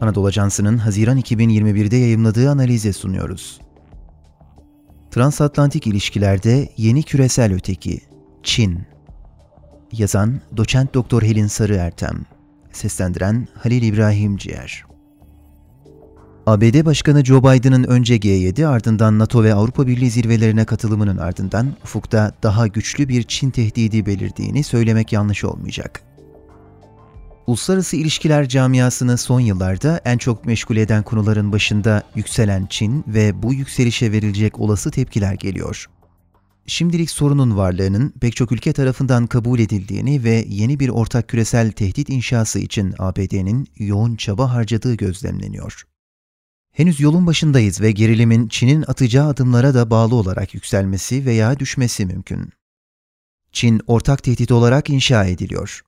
Anadolu 0.00 0.26
Ajansı'nın 0.26 0.78
Haziran 0.78 1.18
2021'de 1.18 1.96
yayımladığı 1.96 2.50
analize 2.50 2.92
sunuyoruz. 2.92 3.60
Transatlantik 5.10 5.86
ilişkilerde 5.86 6.68
yeni 6.76 7.02
küresel 7.02 7.54
öteki, 7.54 8.00
Çin. 8.42 8.80
Yazan 9.92 10.40
Doçent 10.56 10.94
Doktor 10.94 11.22
Helin 11.22 11.46
Sarı 11.46 11.74
Ertem. 11.74 12.24
Seslendiren 12.72 13.48
Halil 13.54 13.82
İbrahim 13.82 14.36
Ciğer. 14.36 14.84
ABD 16.46 16.84
Başkanı 16.84 17.24
Joe 17.24 17.42
Biden'ın 17.42 17.84
önce 17.84 18.16
G7 18.16 18.66
ardından 18.66 19.18
NATO 19.18 19.44
ve 19.44 19.54
Avrupa 19.54 19.86
Birliği 19.86 20.10
zirvelerine 20.10 20.64
katılımının 20.64 21.16
ardından 21.16 21.76
ufukta 21.84 22.32
daha 22.42 22.66
güçlü 22.66 23.08
bir 23.08 23.22
Çin 23.22 23.50
tehdidi 23.50 24.06
belirdiğini 24.06 24.64
söylemek 24.64 25.12
yanlış 25.12 25.44
olmayacak. 25.44 26.02
Uluslararası 27.46 27.96
ilişkiler 27.96 28.48
camiasını 28.48 29.18
son 29.18 29.40
yıllarda 29.40 30.00
en 30.04 30.18
çok 30.18 30.44
meşgul 30.44 30.76
eden 30.76 31.02
konuların 31.02 31.52
başında 31.52 32.02
yükselen 32.14 32.66
Çin 32.66 33.04
ve 33.06 33.42
bu 33.42 33.54
yükselişe 33.54 34.12
verilecek 34.12 34.60
olası 34.60 34.90
tepkiler 34.90 35.34
geliyor. 35.34 35.86
Şimdilik 36.66 37.10
sorunun 37.10 37.56
varlığının 37.56 38.10
pek 38.20 38.36
çok 38.36 38.52
ülke 38.52 38.72
tarafından 38.72 39.26
kabul 39.26 39.58
edildiğini 39.58 40.24
ve 40.24 40.44
yeni 40.48 40.80
bir 40.80 40.88
ortak 40.88 41.28
küresel 41.28 41.72
tehdit 41.72 42.08
inşası 42.08 42.58
için 42.58 42.94
ABD'nin 42.98 43.68
yoğun 43.76 44.16
çaba 44.16 44.52
harcadığı 44.52 44.94
gözlemleniyor. 44.94 45.82
Henüz 46.72 47.00
yolun 47.00 47.26
başındayız 47.26 47.80
ve 47.80 47.92
gerilimin 47.92 48.48
Çin'in 48.48 48.84
atacağı 48.86 49.28
adımlara 49.28 49.74
da 49.74 49.90
bağlı 49.90 50.14
olarak 50.14 50.54
yükselmesi 50.54 51.26
veya 51.26 51.58
düşmesi 51.58 52.06
mümkün. 52.06 52.52
Çin 53.52 53.80
ortak 53.86 54.22
tehdit 54.22 54.52
olarak 54.52 54.90
inşa 54.90 55.24
ediliyor. 55.24 55.82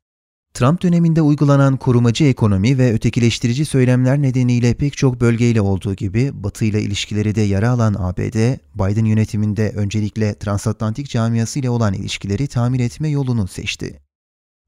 Trump 0.54 0.82
döneminde 0.82 1.22
uygulanan 1.22 1.76
korumacı 1.76 2.24
ekonomi 2.24 2.78
ve 2.78 2.92
ötekileştirici 2.92 3.64
söylemler 3.64 4.22
nedeniyle 4.22 4.74
pek 4.74 4.96
çok 4.96 5.20
bölgeyle 5.20 5.60
olduğu 5.60 5.94
gibi 5.94 6.30
Batı 6.34 6.64
ile 6.64 6.82
ilişkileri 6.82 7.34
de 7.34 7.40
yara 7.40 7.70
alan 7.70 7.96
ABD, 7.98 8.56
Biden 8.74 9.04
yönetiminde 9.04 9.72
öncelikle 9.76 10.34
transatlantik 10.38 11.10
camiası 11.10 11.58
ile 11.58 11.70
olan 11.70 11.94
ilişkileri 11.94 12.46
tamir 12.46 12.80
etme 12.80 13.08
yolunu 13.08 13.48
seçti. 13.48 14.00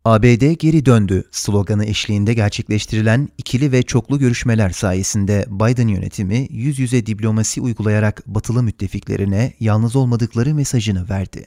ABD 0.05 0.53
geri 0.53 0.87
döndü 0.87 1.25
sloganı 1.31 1.87
eşliğinde 1.87 2.35
gerçekleştirilen 2.35 3.29
ikili 3.39 3.73
ve 3.73 3.83
çoklu 3.83 4.19
görüşmeler 4.19 4.71
sayesinde 4.71 5.47
Biden 5.49 5.89
yönetimi 5.89 6.47
yüz 6.51 6.79
yüze 6.79 7.07
diplomasi 7.07 7.61
uygulayarak 7.61 8.27
batılı 8.27 8.63
müttefiklerine 8.63 9.55
yalnız 9.61 9.97
olmadıkları 9.97 10.55
mesajını 10.55 11.09
verdi. 11.09 11.47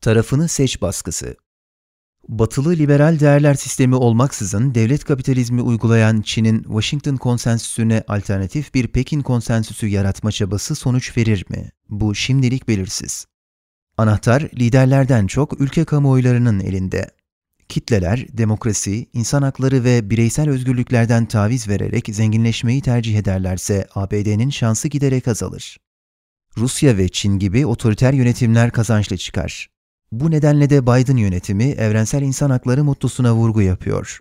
Tarafını 0.00 0.48
seç 0.48 0.82
baskısı 0.82 1.36
Batılı 2.28 2.70
liberal 2.72 3.20
değerler 3.20 3.54
sistemi 3.54 3.94
olmaksızın 3.94 4.74
devlet 4.74 5.04
kapitalizmi 5.04 5.62
uygulayan 5.62 6.20
Çin'in 6.20 6.62
Washington 6.62 7.16
konsensüsüne 7.16 8.04
alternatif 8.08 8.74
bir 8.74 8.86
Pekin 8.88 9.20
konsensüsü 9.20 9.86
yaratma 9.86 10.32
çabası 10.32 10.74
sonuç 10.74 11.16
verir 11.16 11.44
mi? 11.48 11.70
Bu 11.88 12.14
şimdilik 12.14 12.68
belirsiz. 12.68 13.26
Anahtar 13.96 14.42
liderlerden 14.42 15.26
çok 15.26 15.60
ülke 15.60 15.84
kamuoylarının 15.84 16.60
elinde. 16.60 17.10
Kitleler, 17.68 18.26
demokrasi, 18.32 19.06
insan 19.12 19.42
hakları 19.42 19.84
ve 19.84 20.10
bireysel 20.10 20.50
özgürlüklerden 20.50 21.26
taviz 21.26 21.68
vererek 21.68 22.08
zenginleşmeyi 22.12 22.82
tercih 22.82 23.18
ederlerse 23.18 23.86
ABD'nin 23.94 24.50
şansı 24.50 24.88
giderek 24.88 25.28
azalır. 25.28 25.78
Rusya 26.58 26.96
ve 26.96 27.08
Çin 27.08 27.38
gibi 27.38 27.66
otoriter 27.66 28.12
yönetimler 28.12 28.70
kazançlı 28.70 29.16
çıkar. 29.16 29.73
Bu 30.20 30.30
nedenle 30.30 30.70
de 30.70 30.82
Biden 30.82 31.16
yönetimi 31.16 31.64
evrensel 31.64 32.22
insan 32.22 32.50
hakları 32.50 32.84
mutlusuna 32.84 33.34
vurgu 33.34 33.62
yapıyor. 33.62 34.20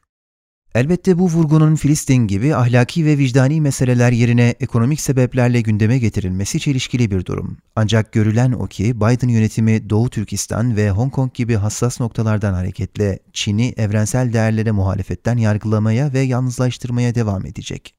Elbette 0.76 1.20
bu 1.20 1.28
vurgunun 1.28 1.76
Filistin 1.76 2.16
gibi 2.16 2.56
ahlaki 2.56 3.06
ve 3.06 3.18
vicdani 3.18 3.62
meseleler 3.62 4.12
yerine 4.12 4.56
ekonomik 4.60 5.02
sebeplerle 5.02 5.62
gündeme 5.62 6.00
getirilmesi 6.00 6.60
çelişkili 6.60 7.12
bir 7.12 7.26
durum. 7.26 7.58
Ancak 7.76 8.12
görülen 8.12 8.52
o 8.52 8.68
ki 8.68 8.96
Biden 8.96 9.28
yönetimi 9.28 9.90
Doğu 9.90 10.10
Türkistan 10.10 10.76
ve 10.76 10.90
Hong 10.90 11.14
Kong 11.14 11.34
gibi 11.34 11.56
hassas 11.56 12.00
noktalardan 12.00 12.54
hareketle 12.54 13.20
Çin'i 13.34 13.74
evrensel 13.78 14.34
değerlere 14.34 14.72
muhalefetten 14.72 15.38
yargılamaya 15.38 16.14
ve 16.14 16.20
yalnızlaştırmaya 16.20 17.16
devam 17.16 17.46
edecek. 17.46 17.96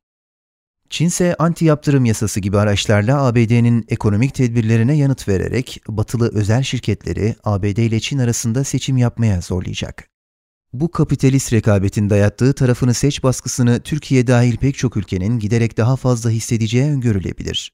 Çin 0.90 1.06
ise 1.06 1.36
anti 1.38 1.64
yaptırım 1.64 2.04
yasası 2.04 2.40
gibi 2.40 2.58
araçlarla 2.58 3.22
ABD'nin 3.22 3.84
ekonomik 3.88 4.34
tedbirlerine 4.34 4.96
yanıt 4.96 5.28
vererek 5.28 5.80
batılı 5.88 6.30
özel 6.34 6.62
şirketleri 6.62 7.34
ABD 7.44 7.76
ile 7.76 8.00
Çin 8.00 8.18
arasında 8.18 8.64
seçim 8.64 8.96
yapmaya 8.96 9.40
zorlayacak. 9.40 10.08
Bu 10.72 10.90
kapitalist 10.90 11.52
rekabetin 11.52 12.10
dayattığı 12.10 12.52
tarafını 12.52 12.94
seç 12.94 13.22
baskısını 13.22 13.80
Türkiye 13.80 14.26
dahil 14.26 14.56
pek 14.56 14.76
çok 14.76 14.96
ülkenin 14.96 15.38
giderek 15.38 15.76
daha 15.76 15.96
fazla 15.96 16.30
hissedeceği 16.30 16.84
öngörülebilir. 16.84 17.72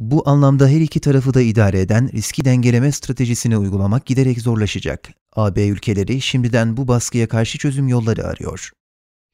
Bu 0.00 0.28
anlamda 0.28 0.68
her 0.68 0.80
iki 0.80 1.00
tarafı 1.00 1.34
da 1.34 1.40
idare 1.40 1.80
eden 1.80 2.12
riski 2.12 2.44
dengeleme 2.44 2.92
stratejisini 2.92 3.58
uygulamak 3.58 4.06
giderek 4.06 4.40
zorlaşacak. 4.40 5.08
AB 5.36 5.66
ülkeleri 5.66 6.20
şimdiden 6.20 6.76
bu 6.76 6.88
baskıya 6.88 7.28
karşı 7.28 7.58
çözüm 7.58 7.88
yolları 7.88 8.26
arıyor. 8.26 8.70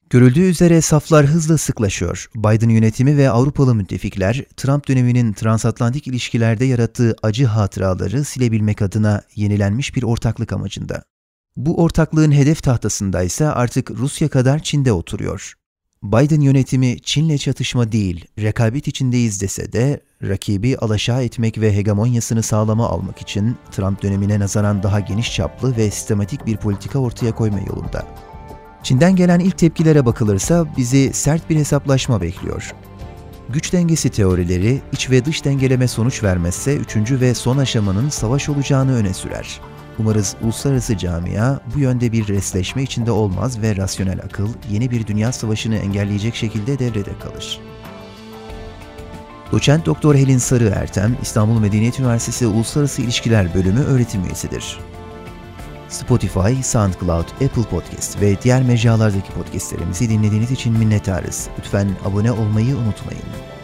Görüldüğü 0.09 0.49
üzere 0.49 0.81
saflar 0.81 1.25
hızla 1.25 1.57
sıklaşıyor. 1.57 2.29
Biden 2.35 2.69
yönetimi 2.69 3.17
ve 3.17 3.29
Avrupalı 3.29 3.75
müttefikler, 3.75 4.43
Trump 4.57 4.87
döneminin 4.87 5.33
transatlantik 5.33 6.07
ilişkilerde 6.07 6.65
yarattığı 6.65 7.15
acı 7.23 7.45
hatıraları 7.45 8.23
silebilmek 8.23 8.81
adına 8.81 9.21
yenilenmiş 9.35 9.95
bir 9.95 10.03
ortaklık 10.03 10.53
amacında. 10.53 11.03
Bu 11.55 11.83
ortaklığın 11.83 12.31
hedef 12.31 12.63
tahtasında 12.63 13.23
ise 13.23 13.47
artık 13.47 13.91
Rusya 13.91 14.27
kadar 14.29 14.59
Çin'de 14.59 14.91
oturuyor. 14.91 15.53
Biden 16.03 16.41
yönetimi 16.41 17.01
Çin'le 17.01 17.37
çatışma 17.37 17.91
değil, 17.91 18.25
rekabet 18.39 18.87
içindeyiz 18.87 19.41
dese 19.41 19.73
de 19.73 19.99
rakibi 20.23 20.77
alaşağı 20.77 21.23
etmek 21.23 21.61
ve 21.61 21.75
hegemonyasını 21.75 22.43
sağlama 22.43 22.89
almak 22.89 23.21
için 23.21 23.57
Trump 23.71 24.03
dönemine 24.03 24.39
nazaran 24.39 24.83
daha 24.83 24.99
geniş 24.99 25.35
çaplı 25.35 25.77
ve 25.77 25.91
sistematik 25.91 26.45
bir 26.45 26.57
politika 26.57 26.99
ortaya 26.99 27.35
koyma 27.35 27.59
yolunda. 27.59 28.07
Çin'den 28.85 29.15
gelen 29.15 29.39
ilk 29.39 29.57
tepkilere 29.57 30.05
bakılırsa 30.05 30.65
bizi 30.77 31.13
sert 31.13 31.49
bir 31.49 31.55
hesaplaşma 31.55 32.21
bekliyor. 32.21 32.73
Güç 33.49 33.73
dengesi 33.73 34.09
teorileri 34.09 34.81
iç 34.91 35.09
ve 35.09 35.25
dış 35.25 35.45
dengeleme 35.45 35.87
sonuç 35.87 36.23
vermezse 36.23 36.75
üçüncü 36.75 37.21
ve 37.21 37.33
son 37.33 37.57
aşamanın 37.57 38.09
savaş 38.09 38.49
olacağını 38.49 38.95
öne 38.95 39.13
sürer. 39.13 39.61
Umarız 39.99 40.35
uluslararası 40.41 40.97
camia 40.97 41.59
bu 41.75 41.79
yönde 41.79 42.11
bir 42.11 42.27
resleşme 42.27 42.83
içinde 42.83 43.11
olmaz 43.11 43.61
ve 43.61 43.75
rasyonel 43.75 44.19
akıl 44.19 44.47
yeni 44.71 44.91
bir 44.91 45.07
dünya 45.07 45.31
savaşını 45.31 45.75
engelleyecek 45.75 46.35
şekilde 46.35 46.79
devrede 46.79 47.19
kalır. 47.19 47.59
Doçent 49.51 49.85
Doktor 49.85 50.15
Helin 50.15 50.37
Sarı 50.37 50.73
Ertem, 50.75 51.17
İstanbul 51.21 51.59
Medeniyet 51.59 51.99
Üniversitesi 51.99 52.47
Uluslararası 52.47 53.01
İlişkiler 53.01 53.53
Bölümü 53.53 53.79
öğretim 53.79 54.23
üyesidir. 54.23 54.79
Spotify, 55.89 56.63
SoundCloud, 56.63 57.27
Apple 57.29 57.63
Podcast 57.69 58.21
ve 58.21 58.41
diğer 58.41 58.63
mecralardaki 58.63 59.31
podcastlerimizi 59.31 60.09
dinlediğiniz 60.09 60.51
için 60.51 60.73
minnettarız. 60.73 61.49
Lütfen 61.59 61.89
abone 62.05 62.31
olmayı 62.31 62.75
unutmayın. 62.75 63.54